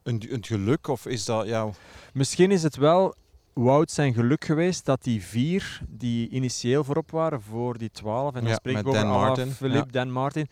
een, 0.04 0.24
een 0.30 0.46
geluk 0.46 0.88
of 0.88 1.06
is 1.06 1.26
dat... 1.26 1.48
Ja, 1.48 1.70
Misschien 2.14 2.52
is 2.52 2.64
het 2.64 2.76
wel 2.76 3.16
Wout 3.54 3.92
zijn 3.92 4.14
geluk 4.14 4.46
geweest 4.46 4.86
dat 4.86 5.04
die 5.04 5.24
vier 5.24 5.82
die 5.88 6.30
initieel 6.30 6.84
voorop 6.84 7.12
waren 7.12 7.42
voor 7.42 7.78
die 7.78 7.92
twaalf, 7.92 8.34
en 8.36 8.40
dan 8.42 8.50
Ja, 8.50 8.56
spreek 8.56 8.78
ik 8.78 8.88
over 8.88 9.06
Martin, 9.08 9.52
Philippe, 9.52 9.86
ja. 9.92 9.92
Dan 10.04 10.12
Martin, 10.12 10.50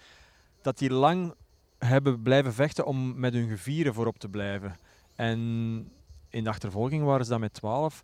dat 0.62 0.77
die 0.77 0.89
lang 0.94 1.33
hebben 1.77 2.22
blijven 2.22 2.54
vechten 2.54 2.86
om 2.86 3.19
met 3.19 3.33
hun 3.33 3.50
gevieren 3.50 3.94
voorop 3.94 4.18
te 4.18 4.30
blijven. 4.30 4.75
En 5.16 5.39
in 6.30 6.44
de 6.44 6.50
achtervolging 6.50 7.04
waren 7.04 7.25
ze 7.25 7.31
dan 7.31 7.39
met 7.39 7.54
12. 7.54 8.01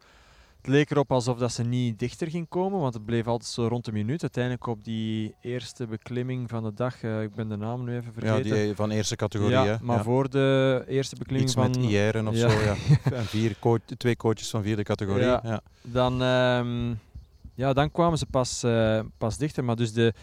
Het 0.58 0.70
leek 0.70 0.92
erop 0.92 1.12
alsof 1.12 1.38
dat 1.38 1.52
ze 1.52 1.64
niet 1.64 2.00
dichter 2.00 2.30
ging 2.30 2.48
komen, 2.50 2.80
want 2.80 2.94
het 2.94 3.06
bleef 3.06 3.28
altijd 3.28 3.50
zo 3.50 3.68
rond 3.68 3.86
de 3.86 3.92
minuut. 3.92 4.22
Uiteindelijk 4.22 4.68
op 4.68 4.84
die 4.84 5.36
eerste 5.42 5.88
beklimming 5.88 6.50
van 6.50 6.64
de 6.64 6.74
dag, 6.74 7.04
eh, 7.04 7.22
ik 7.22 7.36
ben 7.36 7.50
de 7.50 7.56
naam 7.56 7.84
nu 7.84 7.96
even 7.96 8.12
ja, 8.16 8.22
vergeten. 8.36 8.56
die 8.66 8.76
van 8.76 8.92
eerste 8.92 9.16
categorie. 9.16 9.52
Ja, 9.52 9.66
hè. 9.66 9.76
maar 9.82 9.98
Ja. 9.98 10.04
voor 10.04 10.30
de 10.30 10.84
eerste 10.88 11.16
beklimming 11.16 11.50
Iets 11.50 11.60
van... 11.60 11.70
met 11.70 11.78
IR'en 11.92 12.28
of 12.28 12.36
Ja. 12.36 12.50
zo. 12.50 12.60
Ja. 12.60 12.76
En 13.18 13.26
vier 13.26 13.56
twee 13.98 14.16
coaches 14.18 14.50
van 14.50 14.64
vierde 14.64 14.84
categorie. 14.84 15.24
Ja. 15.26 15.40
Ja. 15.44 15.62
dan, 15.82 16.22
ehm, 16.22 16.90
ja, 17.54 17.74
dan 17.74 17.92
kwamen 17.92 18.18
ze 18.18 18.26
pas, 18.26 18.64
eh, 18.64 19.00
pas 19.18 19.38
dichter. 19.38 19.64
Maar 19.64 19.76
dus 19.76 19.94
de, 19.94 20.14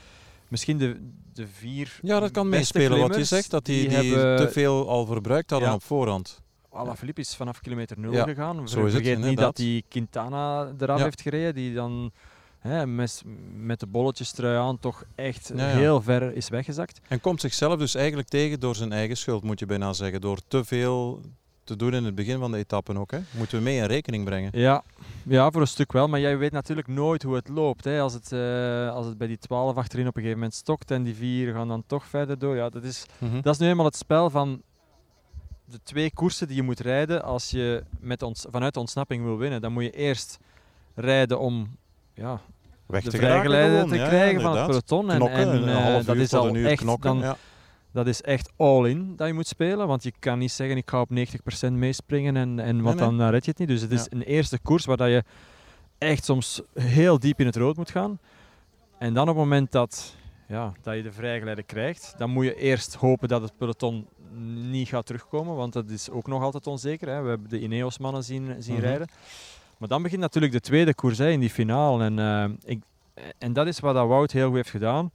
misschien 0.49 0.79
de, 0.79 1.11
de 1.33 1.47
vier. 1.47 1.99
Ja, 2.03 2.21
dat 2.21 2.31
kan 2.31 2.51
beste 2.51 2.79
meespelen 2.79 3.09
wat 3.09 3.17
je 3.17 3.25
zegt. 3.25 3.51
Dat 3.51 3.65
die, 3.65 3.89
die, 3.89 3.97
hebben- 3.97 4.37
te 4.37 4.53
veel 4.53 4.89
al 4.89 5.07
verbruikt 5.07 5.51
hadden 5.51 5.69
Ja. 5.69 5.75
op 5.75 5.83
voorhand. 5.83 6.43
Alaphilippe 6.71 7.21
is 7.21 7.35
vanaf 7.37 7.61
kilometer 7.61 7.99
0 8.01 8.13
Ja, 8.13 8.25
gegaan. 8.25 8.69
zo 8.69 8.85
is 8.85 8.93
Vergeet 8.93 9.17
het, 9.17 9.27
niet 9.27 9.39
dat 9.39 9.57
die 9.57 9.85
Quintana 9.89 10.73
eraf 10.79 10.99
Ja. 10.99 11.05
heeft 11.05 11.21
gereden. 11.23 11.55
Die 11.55 11.75
dan 11.75 12.11
hè, 12.59 12.87
met, 12.87 13.23
met 13.57 13.81
de 13.81 13.87
bolletjes 13.87 14.31
trui 14.33 14.57
aan 14.59 14.79
toch 14.79 15.05
echt 15.15 15.53
Ja, 15.57 15.69
ja. 15.71 15.77
heel 15.77 16.03
ver 16.03 16.35
is 16.35 16.49
weggezakt. 16.49 17.01
En 17.09 17.21
komt 17.21 17.41
zichzelf 17.41 17.79
dus 17.79 17.95
eigenlijk 17.95 18.29
tegen 18.29 18.61
door 18.61 18.75
zijn 18.75 18.93
eigen 18.93 19.17
schuld, 19.17 19.43
moet 19.43 19.59
je 19.59 19.67
bijna 19.67 19.93
zeggen. 19.93 20.21
Door 20.21 20.39
te 20.49 20.65
veel 20.65 21.21
te 21.69 21.77
doen 21.77 21.95
in 21.95 22.05
het 22.05 22.15
begin 22.15 22.39
van 22.39 22.51
de 22.51 22.57
etappen 22.59 22.97
ook. 22.97 23.11
Hè? 23.11 23.19
Moeten 23.31 23.59
we 23.59 23.65
mee 23.65 23.77
in 23.77 23.85
rekening 23.85 24.25
brengen. 24.25 24.51
Ja, 24.53 24.83
ja, 25.23 25.51
voor 25.51 25.61
een 25.61 25.67
stuk 25.67 25.93
wel. 25.93 26.09
Maar 26.09 26.21
jij 26.21 26.39
weet 26.39 26.53
natuurlijk 26.53 26.89
nooit 26.89 27.23
hoe 27.23 27.35
het 27.35 27.49
loopt. 27.49 27.85
Hè. 27.85 28.01
Als, 28.01 28.13
het, 28.13 28.33
eh, 28.33 28.91
als 28.95 29.07
het 29.07 29.19
bij 29.19 29.27
die 29.27 29.39
12 29.39 29.77
achterin 29.77 30.07
op 30.07 30.17
een 30.17 30.23
gegeven 30.23 30.41
moment 30.41 30.57
stokt 30.59 30.91
en 30.91 31.03
die 31.03 31.15
vier 31.15 31.53
gaan 31.55 31.69
dan 31.69 31.83
toch 31.87 32.05
verder 32.07 32.39
door. 32.39 32.57
Ja, 32.57 32.69
dat 32.69 32.85
is, 32.85 33.05
Mhm. 33.19 33.41
Dat 33.41 33.55
is 33.55 33.61
nu 33.61 33.69
eenmaal 33.69 33.85
het 33.85 33.97
spel 33.97 34.31
van 34.31 34.63
de 35.65 35.79
twee 35.83 36.13
koersen 36.13 36.47
die 36.47 36.57
je 36.57 36.63
moet 36.63 36.81
rijden 36.81 37.23
als 37.25 37.51
je 37.51 37.83
met 38.01 38.23
ons, 38.23 38.47
vanuit 38.51 38.75
de 38.75 38.81
ontsnapping 38.81 39.25
wil 39.25 39.37
winnen. 39.39 39.61
Dan 39.61 39.73
moet 39.73 39.83
je 39.85 39.91
eerst 39.91 40.39
rijden 40.95 41.39
om 41.41 41.77
ja, 42.15 42.41
Weg 42.87 43.03
de 43.03 43.11
te 43.11 43.17
vrijgeleide 43.17 43.75
gewoon. 43.75 43.89
te 43.89 43.97
Ja, 43.97 44.07
krijgen 44.07 44.41
van 44.41 44.57
het 44.57 44.67
peloton. 44.67 45.11
En, 45.11 45.17
Knokken, 45.17 45.39
en 45.39 45.49
een 45.69 45.99
eh, 45.99 46.07
dat 46.07 46.17
is 46.17 46.33
al 46.33 46.55
echt, 46.55 46.81
knokken. 46.81 47.11
dan, 47.11 47.21
ja. 47.21 47.37
Dat 47.93 48.07
is 48.07 48.23
echt 48.23 48.51
all-in 48.57 49.17
dat 49.17 49.27
je 49.27 49.33
moet 49.33 49.47
spelen. 49.47 49.87
Want 49.87 50.03
je 50.03 50.13
kan 50.19 50.39
niet 50.39 50.53
zeggen 50.53 50.77
ik 50.77 50.91
ga 50.91 51.01
op 51.01 51.11
90% 51.69 51.73
meespringen 51.73 52.37
en, 52.37 52.59
en 52.59 52.83
wat 52.83 52.95
Nee, 52.97 53.09
nee. 53.09 53.19
dan 53.19 53.29
red 53.31 53.45
je 53.45 53.51
het 53.51 53.61
niet. 53.61 53.69
Dus 53.69 53.81
het 53.81 53.91
is 53.93 54.01
Ja. 54.01 54.07
een 54.11 54.23
eerste 54.23 54.59
koers 54.59 54.85
waar 54.85 54.97
dat 54.97 55.09
je 55.09 55.25
echt 55.99 56.25
soms 56.25 56.61
heel 56.75 57.19
diep 57.19 57.41
in 57.41 57.47
het 57.47 57.57
rood 57.57 57.77
moet 57.77 57.91
gaan. 57.91 58.19
En 58.99 59.15
dan 59.15 59.23
op 59.23 59.29
het 59.29 59.45
moment 59.45 59.73
dat, 59.73 60.17
ja, 60.49 60.73
dat 60.83 60.97
je 60.97 61.03
de 61.03 61.13
vrijgeleide 61.13 61.63
krijgt, 61.63 62.15
dan 62.17 62.31
moet 62.31 62.45
je 62.45 62.55
eerst 62.57 62.95
hopen 62.95 63.29
dat 63.29 63.43
het 63.43 63.57
peloton 63.57 64.07
niet 64.71 64.89
gaat 64.89 65.07
terugkomen, 65.07 65.57
want 65.57 65.73
dat 65.73 65.91
is 65.91 66.11
ook 66.11 66.27
nog 66.27 66.43
altijd 66.43 66.67
onzeker. 66.67 67.09
Hè. 67.09 67.23
We 67.23 67.29
hebben 67.29 67.49
de 67.49 67.61
Ineos-mannen 67.61 68.25
zien, 68.25 68.55
zien 68.63 68.75
Mhm. 68.75 68.85
rijden. 68.85 69.09
Maar 69.79 69.89
dan 69.89 70.03
begint 70.03 70.21
natuurlijk 70.21 70.53
de 70.53 70.61
tweede 70.61 70.95
koers 70.95 71.19
hè, 71.19 71.29
in 71.31 71.41
die 71.41 71.51
finale. 71.51 72.05
En, 72.05 72.19
eh, 72.19 72.71
ik, 72.71 72.83
en 73.39 73.53
dat 73.53 73.67
is 73.67 73.81
wat 73.81 73.95
dat 73.95 74.07
Wout 74.09 74.33
heel 74.33 74.47
goed 74.47 74.55
heeft 74.57 74.71
gedaan. 74.71 75.11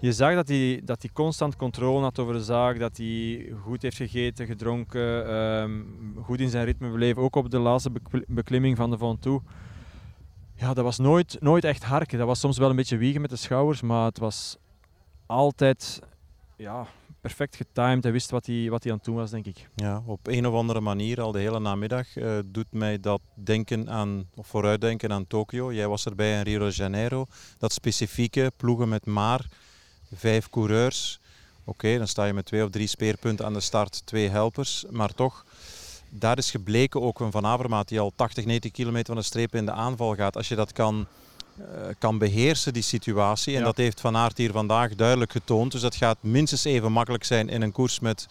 Je 0.00 0.12
zag 0.12 0.34
dat 0.34 0.48
hij, 0.48 0.80
dat 0.84 1.12
constant 1.12 1.56
controle 1.56 2.02
had 2.02 2.18
over 2.18 2.34
de 2.34 2.44
zaak, 2.44 2.78
dat 2.78 2.96
hij 2.96 3.52
goed 3.62 3.82
heeft 3.82 3.96
gegeten, 3.96 4.46
gedronken, 4.46 5.28
ehm, 5.28 5.82
goed 6.22 6.40
in 6.40 6.48
zijn 6.48 6.64
ritme 6.64 6.90
bleef, 6.90 7.16
ook 7.16 7.36
op 7.36 7.50
de 7.50 7.58
laatste 7.58 7.90
bekl- 7.90 8.24
beklimming 8.26 8.76
van 8.76 8.90
de 8.90 8.98
Ventoux. 8.98 9.44
Ja, 10.54 10.74
dat 10.74 10.84
was 10.84 10.98
nooit, 10.98 11.36
nooit 11.40 11.64
echt 11.64 11.84
harken. 11.84 12.18
Dat 12.18 12.26
was 12.26 12.40
soms 12.40 12.58
wel 12.58 12.70
een 12.70 12.76
beetje 12.76 12.96
wiegen 12.96 13.20
met 13.20 13.30
de 13.30 13.36
schouders, 13.36 13.80
maar 13.80 14.04
het 14.04 14.18
was 14.18 14.56
altijd 15.26 16.00
ja, 16.56 16.86
perfect 17.20 17.56
getimed. 17.56 18.02
Hij 18.02 18.12
wist 18.12 18.30
wat 18.30 18.46
hij, 18.46 18.70
wat 18.70 18.82
hij 18.82 18.92
aan 18.92 18.98
het 18.98 19.06
doen 19.06 19.16
was, 19.16 19.30
denk 19.30 19.46
ik. 19.46 19.68
Ja, 19.74 20.02
op 20.06 20.26
een 20.26 20.46
of 20.46 20.54
andere 20.54 20.80
manier, 20.80 21.20
al 21.20 21.32
de 21.32 21.38
hele 21.38 21.60
namiddag, 21.60 22.16
eh, 22.16 22.38
doet 22.46 22.72
mij 22.72 23.00
dat 23.00 23.20
denken 23.34 23.90
aan, 23.90 24.28
of 24.34 24.46
vooruitdenken 24.46 25.12
aan 25.12 25.26
Tokio. 25.26 25.72
Jij 25.72 25.88
was 25.88 26.06
erbij 26.06 26.38
in 26.38 26.42
Rio 26.42 26.58
de 26.58 26.74
Janeiro. 26.74 27.26
Dat 27.58 27.72
specifieke 27.72 28.52
ploegen 28.56 28.88
met 28.88 29.06
maar 29.06 29.46
vijf 30.16 30.50
coureurs. 30.50 31.18
Oké, 31.64 31.98
dan 31.98 32.08
sta 32.08 32.24
je 32.24 32.32
met 32.32 32.46
twee 32.46 32.64
of 32.64 32.70
drie 32.70 32.86
speerpunten 32.86 33.44
aan 33.44 33.52
de 33.52 33.60
start, 33.60 34.02
twee 34.04 34.28
helpers. 34.28 34.84
Maar 34.90 35.14
toch, 35.14 35.44
daar 36.08 36.38
is 36.38 36.50
gebleken 36.50 37.02
ook 37.02 37.20
een 37.20 37.30
Van 37.30 37.46
Avermaat 37.46 37.88
die 37.88 38.00
al 38.00 38.12
80, 38.16 38.44
90 38.44 38.70
kilometer 38.70 39.06
van 39.06 39.16
de 39.16 39.22
streep 39.22 39.54
in 39.54 39.64
de 39.66 39.72
aanval 39.72 40.14
gaat. 40.14 40.36
Als 40.36 40.48
je 40.48 40.54
dat 40.54 40.72
kan, 40.72 41.06
eh, 41.58 41.64
kan 41.98 42.18
beheersen, 42.18 42.72
die 42.72 42.82
situatie. 42.82 43.52
En 43.54 43.58
Ja. 43.58 43.64
dat 43.64 43.76
heeft 43.76 44.00
Van 44.00 44.16
Aert 44.16 44.38
hier 44.38 44.52
vandaag 44.52 44.94
duidelijk 44.94 45.32
getoond. 45.32 45.72
Dus 45.72 45.80
dat 45.80 45.94
gaat 45.96 46.16
minstens 46.20 46.64
even 46.64 46.92
makkelijk 46.92 47.24
zijn 47.24 47.48
in 47.48 47.62
een 47.62 47.72
koers 47.72 48.00
met, 48.00 48.26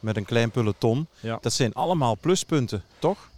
met 0.00 0.16
een 0.16 0.24
klein 0.24 0.50
peloton. 0.50 1.06
Ja. 1.20 1.38
Dat 1.40 1.52
zijn 1.52 1.72
allemaal 1.74 2.16
pluspunten, 2.20 2.82
toch? 2.98 3.30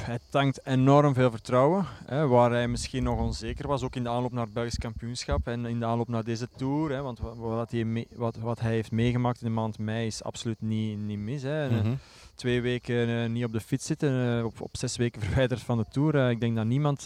Hij 0.00 0.18
tankt 0.30 0.66
enorm 0.66 1.14
veel 1.14 1.30
vertrouwen. 1.30 1.86
Hè, 2.06 2.26
waar 2.26 2.50
hij 2.50 2.68
misschien 2.68 3.02
nog 3.02 3.18
onzeker 3.18 3.66
was, 3.68 3.82
ook 3.82 3.96
in 3.96 4.02
de 4.02 4.08
aanloop 4.08 4.32
naar 4.32 4.44
het 4.44 4.52
Belgisch 4.52 4.78
kampioenschap 4.78 5.46
en 5.46 5.66
in 5.66 5.78
de 5.78 5.84
aanloop 5.86 6.08
naar 6.08 6.24
deze 6.24 6.48
Tour. 6.56 6.90
Hè, 6.90 7.02
want 7.02 7.18
wa- 7.18 7.34
wat 7.34 7.70
hij, 7.70 8.06
wat, 8.14 8.36
wat 8.36 8.60
hij 8.60 8.70
heeft 8.72 8.90
meegemaakt 8.90 9.40
in 9.40 9.46
de 9.46 9.52
maand 9.52 9.78
mei 9.78 10.06
is 10.06 10.22
absoluut 10.22 10.60
niet, 10.60 10.98
niet 10.98 11.18
mis. 11.18 11.42
Hè. 11.42 11.68
Eh, 11.68 11.72
Mhm. 11.84 11.94
Twee 12.34 12.60
weken 12.60 13.08
eh, 13.22 13.28
niet 13.30 13.44
op 13.44 13.52
de 13.52 13.60
fiets 13.60 13.86
zitten, 13.86 14.38
eh, 14.38 14.44
op, 14.44 14.60
op 14.60 14.76
zes 14.76 14.96
weken 14.96 15.20
verwijderd 15.22 15.60
van 15.62 15.78
de 15.78 15.84
Tour. 15.90 16.30
Ik 16.30 16.40
denk 16.40 16.56
dat 16.56 16.64
niemand 16.66 17.04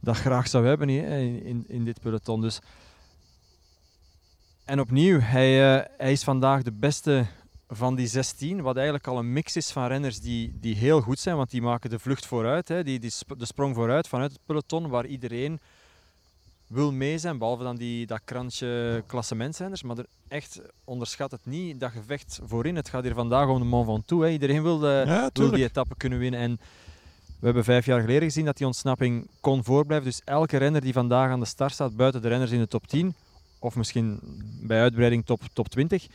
dat 0.00 0.16
graag 0.16 0.48
zou 0.48 0.66
hebben 0.66 0.88
hè, 0.88 1.18
in, 1.18 1.44
in, 1.44 1.64
in 1.68 1.84
dit 1.84 2.00
peloton. 2.00 2.40
Dus. 2.40 2.60
En 4.64 4.80
opnieuw, 4.80 5.18
hij, 5.20 5.52
hij 5.98 6.12
is 6.12 6.24
vandaag 6.24 6.62
de 6.62 6.72
beste 6.72 7.26
van 7.72 7.94
die 7.94 8.06
16, 8.06 8.62
wat 8.62 8.74
eigenlijk 8.76 9.06
al 9.06 9.18
een 9.18 9.32
mix 9.32 9.56
is 9.56 9.70
van 9.70 9.86
renners 9.86 10.20
die, 10.20 10.52
die 10.60 10.74
heel 10.74 11.00
goed 11.00 11.18
zijn, 11.18 11.36
want 11.36 11.50
die 11.50 11.62
maken 11.62 11.90
de 11.90 11.98
vlucht 11.98 12.26
vooruit, 12.26 12.68
hè, 12.68 12.84
die, 12.84 12.98
die 12.98 13.10
sp- 13.10 13.38
de 13.38 13.44
sprong 13.44 13.74
vooruit 13.74 14.08
vanuit 14.08 14.30
het 14.32 14.40
peloton, 14.46 14.88
waar 14.88 15.06
iedereen 15.06 15.60
wil 16.66 16.92
mee 16.92 17.18
zijn, 17.18 17.38
behalve 17.38 17.62
dan 17.62 17.76
die, 17.76 18.06
dat 18.06 18.20
krantje 18.24 19.02
klassementsrenners. 19.06 19.82
Maar 19.82 19.98
er, 19.98 20.06
echt, 20.28 20.60
onderschat 20.84 21.30
het 21.30 21.40
niet, 21.46 21.80
dat 21.80 21.90
gevecht 21.90 22.40
voorin. 22.44 22.76
Het 22.76 22.88
gaat 22.88 23.02
hier 23.02 23.14
vandaag 23.14 23.48
om 23.48 23.58
de 23.58 23.64
Mont 23.64 23.86
Ventoux. 23.86 24.24
Hè. 24.24 24.30
Iedereen 24.30 24.62
wil, 24.62 24.78
de, 24.78 25.02
Ja, 25.06 25.30
wil 25.32 25.50
die 25.50 25.64
etappe 25.64 25.94
kunnen 25.96 26.18
winnen. 26.18 26.40
En 26.40 26.60
we 27.38 27.44
hebben 27.46 27.64
vijf 27.64 27.86
jaar 27.86 28.00
geleden 28.00 28.22
gezien 28.22 28.44
dat 28.44 28.56
die 28.56 28.66
ontsnapping 28.66 29.28
kon 29.40 29.64
voorblijven. 29.64 30.08
Dus 30.08 30.20
elke 30.24 30.56
renner 30.56 30.80
die 30.80 30.92
vandaag 30.92 31.30
aan 31.30 31.40
de 31.40 31.46
start 31.46 31.72
staat, 31.72 31.96
buiten 31.96 32.22
de 32.22 32.28
renners 32.28 32.50
in 32.50 32.58
de 32.58 32.68
top 32.68 32.86
10, 32.86 33.14
of 33.58 33.76
misschien 33.76 34.20
bij 34.62 34.80
uitbreiding 34.80 35.26
top, 35.26 35.40
top 35.52 35.68
20, 35.68 36.06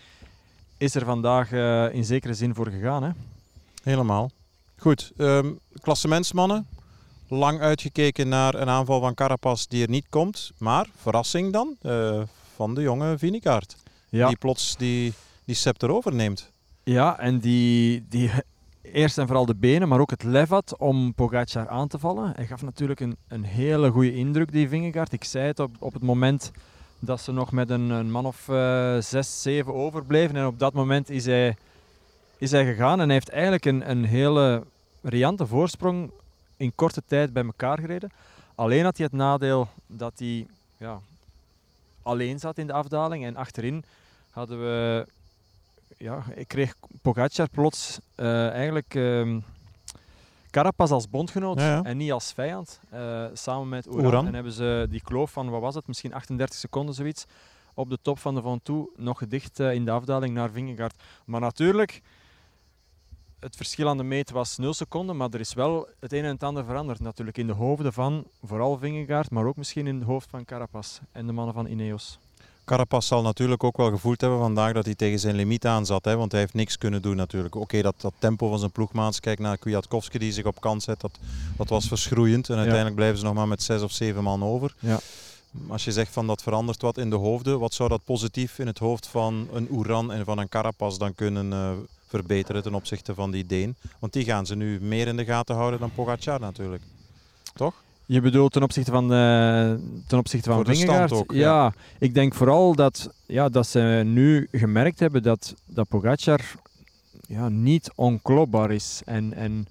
is 0.78 0.96
er 0.96 1.06
vandaag 1.06 1.52
eh, 1.52 1.94
in 1.94 2.06
zekere 2.06 2.34
zin 2.34 2.56
voor 2.56 2.68
gegaan. 2.70 3.04
Hè? 3.04 3.10
Helemaal. 3.84 4.32
Goed, 4.78 5.12
ehm 5.18 5.52
klassementsmannen. 5.82 6.68
Lang 7.28 7.60
uitgekeken 7.60 8.28
naar 8.28 8.56
een 8.56 8.70
aanval 8.70 9.00
van 9.00 9.14
Carapaz 9.14 9.66
die 9.66 9.84
er 9.84 9.90
niet 9.90 10.06
komt. 10.10 10.52
Maar, 10.58 10.88
verrassing 11.02 11.54
dan, 11.54 11.76
eh, 11.82 12.22
van 12.56 12.76
de 12.76 12.82
jonge 12.82 13.18
Vinikaart. 13.18 13.78
Ja, 14.10 14.28
Die 14.28 14.38
plots 14.38 14.76
die, 14.78 15.14
die 15.46 15.56
scepter 15.56 15.90
overneemt. 15.92 16.52
ja 16.84 17.20
en 17.20 17.40
die, 17.40 18.06
die 18.10 18.32
eerst 18.82 19.18
en 19.18 19.28
vooral 19.28 19.46
de 19.46 19.56
benen, 19.56 19.88
maar 19.88 20.00
ook 20.00 20.10
het 20.10 20.24
lef 20.24 20.50
had 20.50 20.78
om 20.78 21.14
Pogacar 21.14 21.70
aan 21.70 21.88
te 21.88 22.00
vallen. 22.00 22.32
Hij 22.36 22.46
gaf 22.46 22.62
natuurlijk 22.62 23.00
een, 23.00 23.18
een 23.28 23.44
hele 23.44 23.92
goede 23.92 24.14
indruk, 24.16 24.52
die 24.52 24.70
Vingegaard. 24.70 25.14
Ik 25.14 25.24
zei 25.24 25.46
het 25.48 25.60
op, 25.60 25.76
op 25.80 25.94
het 25.94 26.04
moment 26.04 26.52
dat 27.00 27.22
ze 27.22 27.32
nog 27.32 27.52
met 27.52 27.70
een, 27.70 27.90
een 27.90 28.12
man 28.12 28.26
of 28.26 28.50
eh, 28.50 28.98
zes, 29.00 29.42
zeven 29.42 29.74
overbleven. 29.74 30.36
En 30.36 30.46
op 30.46 30.60
dat 30.60 30.74
moment 30.74 31.10
is 31.10 31.26
hij, 31.26 31.56
is 32.38 32.52
hij 32.52 32.66
gegaan 32.66 33.00
en 33.00 33.06
hij 33.06 33.14
heeft 33.14 33.30
eigenlijk 33.30 33.66
een, 33.66 33.90
een 33.90 34.06
hele 34.06 34.64
riante 35.02 35.48
voorsprong 35.48 36.12
in 36.58 36.76
korte 36.76 37.02
tijd 37.06 37.34
bij 37.34 37.44
elkaar 37.44 37.80
gereden. 37.80 38.12
Alleen 38.56 38.84
had 38.84 38.98
hij 38.98 39.06
het 39.06 39.16
nadeel 39.16 39.68
dat 39.88 40.14
hij 40.16 40.48
ja, 40.78 41.00
alleen 42.04 42.40
zat 42.40 42.58
in 42.58 42.68
de 42.68 42.74
afdaling 42.74 43.26
en 43.26 43.36
achterin 43.36 43.84
hadden 44.30 44.60
we 44.60 45.06
ja, 45.98 46.24
ik 46.36 46.48
kreeg 46.48 46.76
Pogacar 47.02 47.50
plots 47.50 48.00
eh, 48.16 48.50
eigenlijk 48.50 48.96
ehm 48.96 49.40
Carapaz 50.56 50.92
als 50.92 51.10
bondgenoot 51.10 51.60
Ja, 51.60 51.68
ja. 51.68 51.84
en 51.84 51.98
niet 51.98 52.12
als 52.12 52.34
vijand. 52.34 52.80
eh, 52.90 53.26
samen 53.34 53.70
met 53.70 53.88
Oran. 53.88 54.06
Oran. 54.06 54.28
En 54.28 54.34
hebben 54.34 54.52
ze 54.52 54.88
die 54.90 55.02
kloof 55.02 55.32
van, 55.32 55.50
wat 55.50 55.62
was 55.62 55.76
het, 55.76 55.88
misschien 55.88 56.14
38 56.14 56.58
seconden 56.60 56.96
zoiets, 56.96 57.26
op 57.74 57.90
de 57.90 57.98
top 58.02 58.20
van 58.20 58.36
de 58.36 58.42
Ventoux 58.42 58.92
nog 58.98 59.18
gedicht 59.18 59.60
eh, 59.60 59.74
in 59.74 59.86
de 59.86 59.92
afdaling 59.92 60.34
naar 60.34 60.52
Vingegaard. 60.52 61.04
Maar 61.26 61.42
natuurlijk, 61.42 62.02
het 63.40 63.56
verschil 63.56 63.88
aan 63.90 63.98
de 63.98 64.04
meet 64.04 64.32
was 64.32 64.58
0 64.58 64.74
seconden, 64.74 65.18
maar 65.18 65.30
er 65.32 65.40
is 65.40 65.54
wel 65.54 65.90
het 66.00 66.14
een 66.14 66.24
en 66.24 66.34
het 66.34 66.44
ander 66.44 66.66
veranderd 66.66 67.00
natuurlijk 67.00 67.38
in 67.38 67.48
de 67.48 67.54
hoofden 67.54 67.94
van 67.94 68.26
vooral 68.44 68.78
Vingegaard, 68.78 69.32
maar 69.32 69.46
ook 69.46 69.56
misschien 69.58 69.88
in 69.88 69.96
het 69.96 70.06
hoofd 70.06 70.30
van 70.30 70.46
Carapaz 70.46 71.00
en 71.12 71.26
de 71.26 71.34
mannen 71.34 71.54
van 71.54 71.66
Ineos. 71.68 72.20
Carapaz 72.66 73.08
zal 73.08 73.22
natuurlijk 73.22 73.64
ook 73.64 73.78
wel 73.78 73.90
gevoeld 73.90 74.22
hebben 74.22 74.40
vandaag 74.40 74.74
dat 74.74 74.86
hij 74.86 74.96
tegen 74.96 75.20
zijn 75.20 75.36
limiet 75.36 75.66
aan 75.66 75.86
zat. 75.86 76.06
Hè, 76.06 76.16
want 76.16 76.32
hij 76.32 76.42
heeft 76.42 76.54
niks 76.54 76.78
kunnen 76.78 77.02
doen 77.02 77.16
natuurlijk. 77.16 77.56
Oké, 77.56 77.82
dat, 77.82 77.96
dat 77.98 78.14
tempo 78.20 78.50
van 78.50 78.60
zijn 78.60 78.72
ploegmaats, 78.72 79.20
kijk 79.20 79.40
naar 79.40 79.58
Kwiatkowski 79.58 80.18
die 80.18 80.32
zich 80.32 80.46
op 80.46 80.62
kant 80.62 80.84
zet, 80.84 81.02
dat, 81.02 81.12
dat 81.58 81.70
was 81.70 81.88
verschroeiend. 81.88 82.50
En 82.50 82.56
uiteindelijk 82.56 82.96
blijven 82.96 83.18
ze 83.18 83.24
nog 83.24 83.34
maar 83.34 83.48
met 83.48 83.64
zes 83.64 83.82
of 83.82 83.92
zeven 83.92 84.24
man 84.24 84.44
over. 84.44 84.76
Ja. 84.80 85.00
Als 85.68 85.84
je 85.84 85.92
zegt 85.92 86.14
van 86.14 86.28
dat 86.28 86.42
verandert 86.42 86.82
wat 86.82 86.98
in 86.98 87.10
de 87.10 87.16
hoofden, 87.16 87.60
wat 87.60 87.74
zou 87.74 87.90
dat 87.90 88.02
positief 88.06 88.60
in 88.60 88.68
het 88.68 88.80
hoofd 88.80 89.08
van 89.08 89.48
een 89.54 89.68
Oeran 89.72 90.12
en 90.12 90.26
van 90.26 90.38
een 90.38 90.50
Carapaz 90.50 90.98
dan 90.98 91.16
kunnen 91.16 91.54
eh, 91.54 91.72
verbeteren 92.08 92.64
ten 92.64 92.74
opzichte 92.74 93.14
van 93.14 93.32
die 93.32 93.46
Deen? 93.46 93.76
Want 94.00 94.14
die 94.14 94.24
gaan 94.24 94.46
ze 94.46 94.56
nu 94.56 94.82
meer 94.82 95.08
in 95.08 95.18
de 95.18 95.26
gaten 95.26 95.56
houden 95.56 95.80
dan 95.80 95.92
Pogacar 95.94 96.40
natuurlijk. 96.40 96.84
Toch? 97.54 97.74
Je 98.08 98.22
bedoelt 98.22 98.52
ten 98.52 98.64
opzichte 98.64 98.92
van, 98.92 99.14
eh 99.14 99.72
ten 100.08 100.18
opzichte 100.18 100.50
van 100.52 100.66
Vingegaard? 100.66 101.12
ook, 101.12 101.32
ja. 101.32 101.40
ja. 101.40 101.74
ik 102.00 102.14
denk 102.14 102.34
vooral 102.34 102.76
dat, 102.76 103.10
ja, 103.26 103.50
dat 103.50 103.68
ze 103.68 104.02
nu 104.06 104.48
gemerkt 104.52 105.00
hebben 105.00 105.24
dat, 105.24 105.54
dat 105.66 105.88
Pogacar 105.88 106.42
ja, 107.28 107.50
niet 107.50 107.92
onklopbaar 107.96 108.72
is. 108.72 109.02
En, 109.06 109.34
en 109.34 109.68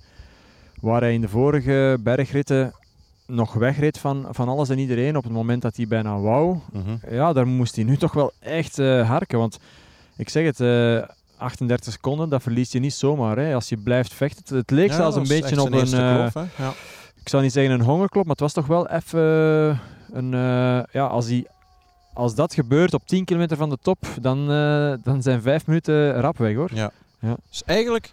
waar 0.81 1.01
hij 1.01 1.15
in 1.15 1.21
de 1.21 1.29
vorige 1.29 1.99
bergritten 2.01 2.73
nog 3.27 3.53
wegreed 3.53 3.99
van, 3.99 4.27
van 4.31 4.49
alles 4.49 4.69
en 4.69 4.79
iedereen 4.79 5.17
op 5.17 5.23
het 5.25 5.33
moment 5.33 5.63
dat 5.63 5.77
hij 5.77 5.87
bijna 5.87 6.19
wou, 6.19 6.59
Mhm. 6.73 7.15
ja, 7.15 7.33
daar 7.33 7.47
moest 7.47 7.75
hij 7.77 7.85
nu 7.85 7.97
toch 8.05 8.13
wel 8.13 8.33
echt 8.41 8.79
eh, 8.79 9.09
harken. 9.09 9.39
Want 9.39 9.59
ik 10.17 10.29
zeg 10.29 10.45
het, 10.45 10.61
eh, 10.61 11.03
38 11.37 11.93
seconden, 11.93 12.29
dat 12.29 12.43
verlies 12.43 12.73
je 12.73 12.79
niet 12.79 12.95
zomaar. 12.95 13.37
Hè. 13.39 13.55
Als 13.55 13.69
je 13.69 13.77
blijft 13.77 14.15
vechten. 14.15 14.57
Het, 14.57 14.71
leek 14.71 14.89
Ja, 14.89 14.95
zelfs 14.97 15.17
een 15.17 15.29
beetje 15.29 15.61
op 15.63 15.73
een... 15.73 15.93
eh, 15.93 16.27
ja. 16.59 16.73
Ik 17.25 17.31
zou 17.31 17.43
niet 17.43 17.53
zeggen 17.53 17.73
een 17.75 17.81
hongerklop, 17.87 18.23
maar 18.23 18.33
het 18.33 18.41
was 18.41 18.53
toch 18.53 18.67
wel 18.67 18.89
even 18.89 19.21
eh, 19.21 19.79
een. 20.17 20.35
eh, 20.35 20.83
ja, 20.93 21.07
als, 21.07 21.27
die, 21.27 21.47
als 22.15 22.35
dat 22.35 22.55
gebeurt 22.55 22.95
op 22.95 23.07
10 23.07 23.25
kilometer 23.25 23.57
van 23.57 23.71
de 23.71 23.79
top, 23.83 23.99
dan, 24.21 24.51
eh, 24.51 24.93
dan 25.03 25.23
zijn 25.23 25.43
vijf 25.43 25.67
minuten 25.67 26.13
rap 26.21 26.39
weg 26.39 26.55
hoor. 26.55 26.71
Ja. 26.75 26.91
Ja. 27.21 27.37
Dus 27.51 27.63
eigenlijk, 27.65 28.13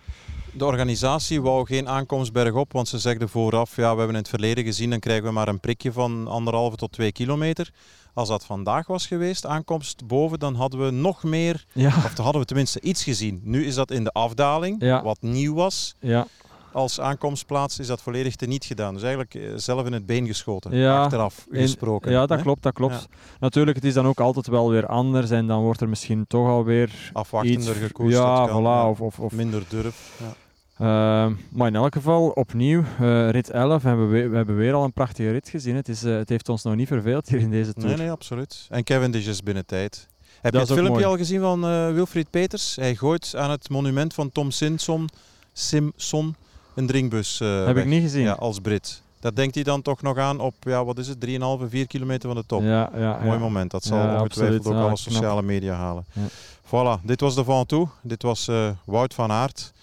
de 0.53 0.65
organisatie 0.65 1.41
wou 1.41 1.65
geen 1.65 1.89
aankomst 1.89 2.33
bergop, 2.33 2.71
want 2.73 2.87
ze 2.87 2.99
zegden 2.99 3.29
vooraf, 3.29 3.75
ja, 3.75 3.81
we 3.91 3.97
hebben 3.97 4.07
in 4.15 4.21
het 4.21 4.29
verleden 4.29 4.63
gezien, 4.63 4.89
dan 4.89 4.99
krijgen 4.99 5.25
we 5.25 5.31
maar 5.31 5.47
een 5.47 5.59
prikje 5.59 5.91
van 5.91 6.27
anderhalve 6.27 6.75
tot 6.77 6.91
twee 6.91 7.11
kilometer. 7.11 7.71
Als 8.13 8.27
dat 8.29 8.45
vandaag 8.45 8.87
was 8.87 9.07
geweest, 9.07 9.45
aankomst 9.45 10.07
boven, 10.07 10.39
dan 10.39 10.55
hadden 10.55 10.85
we 10.85 10.91
nog 10.91 11.23
meer, 11.23 11.65
Ja, 11.73 11.87
of 11.87 12.13
dan 12.13 12.23
hadden 12.23 12.41
we 12.41 12.47
tenminste 12.47 12.81
iets 12.81 13.03
gezien. 13.03 13.41
Nu 13.43 13.65
is 13.65 13.75
dat 13.75 13.91
in 13.91 14.03
de 14.03 14.11
afdaling, 14.11 14.75
Ja. 14.79 15.03
wat 15.03 15.17
nieuw 15.21 15.53
was. 15.53 15.95
ja, 15.99 16.27
Als 16.71 16.99
aankomstplaats 16.99 17.79
is 17.79 17.87
dat 17.87 18.01
volledig 18.01 18.35
teniet 18.35 18.65
gedaan. 18.65 18.93
Dus 18.93 19.01
eigenlijk 19.03 19.35
eh, 19.35 19.41
zelf 19.55 19.85
in 19.85 19.93
het 19.93 20.05
been 20.05 20.27
geschoten, 20.27 20.77
Ja, 20.77 21.01
achteraf 21.01 21.45
gesproken. 21.51 22.11
ja 22.11 22.25
dat 22.25 22.37
hè? 22.37 22.43
klopt, 22.43 22.63
dat 22.63 22.73
klopt. 22.73 23.07
Natuurlijk, 23.39 23.77
het 23.77 23.85
is 23.85 23.93
dan 23.93 24.07
ook 24.07 24.19
altijd 24.19 24.47
wel 24.47 24.69
weer 24.69 24.85
anders 24.85 25.29
en 25.29 25.47
dan 25.47 25.61
wordt 25.61 25.81
er 25.81 25.89
misschien 25.89 26.25
toch 26.27 26.47
alweer 26.47 27.09
Afwachtender 27.13 27.75
iets... 27.75 27.85
gekoest. 27.85 28.15
Ja, 28.17 28.45
kan, 28.45 28.61
voilà. 28.61 28.65
ja. 28.65 28.89
Of, 28.89 29.01
of, 29.01 29.19
of, 29.19 29.31
Minder 29.31 29.63
durf. 29.69 30.17
Ja. 30.19 30.33
Eh, 30.81 31.31
maar 31.49 31.67
in 31.67 31.75
elk 31.75 31.93
geval, 31.93 32.29
opnieuw, 32.29 32.83
eh, 32.99 33.29
rit 33.29 33.49
11. 33.49 33.85
En 33.85 33.99
we, 33.99 34.05
we, 34.05 34.27
we 34.27 34.35
hebben 34.35 34.55
weer 34.55 34.73
al 34.73 34.83
een 34.83 34.93
prachtige 34.93 35.31
rit 35.31 35.49
gezien. 35.49 35.75
Het, 35.75 35.89
is, 35.89 36.03
eh, 36.03 36.15
het 36.15 36.29
heeft 36.29 36.49
ons 36.49 36.63
nog 36.63 36.75
niet 36.75 36.87
verveeld 36.87 37.29
hier 37.29 37.39
in 37.39 37.49
deze 37.51 37.73
tour. 37.73 37.87
Nee, 37.87 37.97
nee, 37.97 38.11
absoluut. 38.11 38.67
En 38.69 38.83
Cavendish 38.83 39.27
is 39.27 39.43
binnen 39.43 39.65
tijd. 39.65 40.07
Heb 40.41 40.53
Dat 40.53 40.67
je 40.67 40.73
het 40.73 40.83
filmpje 40.83 40.91
mooi. 40.91 41.05
al 41.05 41.17
gezien 41.17 41.39
van 41.39 41.61
Wilfried 41.93 42.29
Peters? 42.29 42.75
Hij 42.75 42.95
gooit 42.95 43.33
aan 43.37 43.49
het 43.49 43.69
monument 43.69 44.13
van 44.13 44.31
Tom 44.31 44.51
Simpson, 44.51 45.09
Simpson 45.53 46.35
een 46.75 46.87
drinkbus 46.87 47.39
eh, 47.41 47.65
Heb 47.65 47.75
weg. 47.75 47.83
ik 47.83 47.89
niet 47.89 48.01
gezien. 48.01 48.21
Ja, 48.23 48.31
als 48.33 48.59
Brit. 48.59 49.01
Dat 49.19 49.35
denkt 49.35 49.55
hij 49.55 49.63
dan 49.63 49.81
toch 49.81 50.01
nog 50.01 50.17
aan 50.17 50.39
op, 50.39 50.53
ja, 50.59 50.85
wat 50.85 50.97
is 50.97 51.07
het, 51.07 51.17
3,5, 51.25 51.69
4 51.69 51.87
kilometer 51.87 52.29
van 52.29 52.37
de 52.37 52.45
top. 52.47 52.61
Ja, 52.61 52.89
ja, 52.95 53.17
Mooi 53.23 53.31
ja. 53.33 53.37
moment. 53.37 53.71
Dat 53.71 53.83
zal 53.83 53.97
Ja, 53.97 54.03
ongetwijfeld 54.03 54.57
absoluut. 54.57 54.67
ook 54.67 54.73
Ja, 54.81 54.87
alle 54.87 54.97
sociale 54.97 55.41
media 55.41 55.73
halen. 55.75 56.05
Ja. 56.13 56.21
Voilà, 56.65 57.01
dit 57.03 57.21
was 57.21 57.35
de 57.35 57.43
Van 57.43 57.65
Toe. 57.65 57.87
Dit 58.01 58.23
was 58.23 58.47
eh, 58.47 58.69
Wout 58.85 59.13
van 59.13 59.31
Aert. 59.31 59.73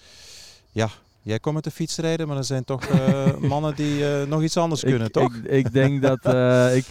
Ja, 0.71 0.87
jij 1.21 1.39
komt 1.39 1.55
met 1.55 1.63
de 1.63 1.71
fiets 1.71 1.97
rijden, 1.97 2.27
maar 2.27 2.37
er 2.37 2.43
zijn 2.43 2.65
toch 2.65 2.83
eh, 2.85 3.35
mannen 3.49 3.75
die 3.75 4.03
nog 4.27 4.41
iets 4.41 4.57
anders 4.57 4.81
kunnen, 4.81 5.07
ik, 5.07 5.13
toch? 5.13 5.33
Ik, 5.35 5.45
ik 5.51 5.73
denk 5.73 6.01
dat 6.01 6.25
ik 6.81 6.87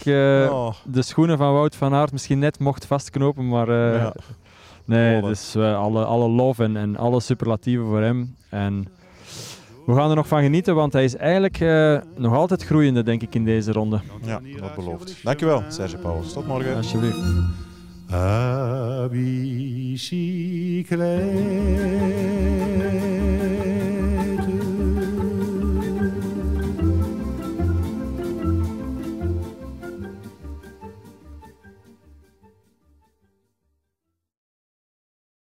Oh, 0.51 0.73
de 0.83 1.01
schoenen 1.01 1.37
van 1.37 1.53
Wout 1.53 1.75
van 1.75 1.93
Aert 1.93 2.11
misschien 2.11 2.39
net 2.39 2.59
mocht 2.59 2.85
vastknopen, 2.85 3.47
maar 3.47 3.67
nee, 4.85 5.21
dus 5.21 5.55
alle, 5.55 6.05
alle 6.05 6.29
lof 6.29 6.59
en, 6.59 6.77
en 6.77 6.97
alle 6.97 7.19
superlatieven 7.19 7.85
voor 7.85 8.01
hem. 8.01 8.35
En 8.49 8.87
we 9.89 9.95
gaan 9.95 10.09
er 10.09 10.15
nog 10.15 10.27
van 10.27 10.41
genieten, 10.41 10.75
want 10.75 10.93
hij 10.93 11.03
is 11.03 11.15
eigenlijk 11.15 11.59
eh, 11.59 11.97
nog 12.17 12.33
altijd 12.33 12.65
groeiende, 12.65 13.03
denk 13.03 13.21
ik, 13.21 13.35
in 13.35 13.45
deze 13.45 13.71
ronde. 13.71 13.99
ja, 14.21 14.41
dat 14.59 14.75
belooft. 14.75 15.19
Dankjewel, 15.23 15.63
Serge 15.67 15.97
Pauwels. 15.97 16.33
Tot 16.33 16.47
morgen. 16.47 16.75
Alsjeblieft. 16.75 17.17
bicyclette. 19.11 20.37